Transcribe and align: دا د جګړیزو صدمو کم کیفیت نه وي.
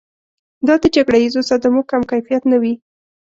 دا 0.67 0.75
د 0.83 0.85
جګړیزو 0.95 1.41
صدمو 1.49 1.81
کم 1.91 2.01
کیفیت 2.11 2.43
نه 2.51 2.57
وي. 2.61 2.73